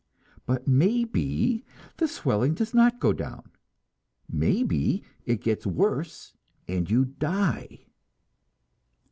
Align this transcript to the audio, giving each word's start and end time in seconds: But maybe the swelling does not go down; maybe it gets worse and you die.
But 0.47 0.67
maybe 0.67 1.63
the 1.97 2.07
swelling 2.07 2.55
does 2.55 2.73
not 2.73 2.99
go 2.99 3.13
down; 3.13 3.51
maybe 4.27 5.03
it 5.25 5.41
gets 5.41 5.67
worse 5.67 6.33
and 6.67 6.89
you 6.89 7.05
die. 7.05 7.85